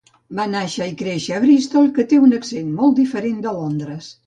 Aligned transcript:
Va 0.37 0.45
nàixer 0.53 0.87
i 0.91 0.95
créixer 1.01 1.35
a 1.35 1.41
Bristol, 1.43 1.91
que 1.99 2.07
té 2.15 2.21
un 2.23 2.35
accent 2.39 2.73
molt 2.81 2.99
diferent 3.03 3.39
de 3.47 3.57
Londres. 3.63 4.13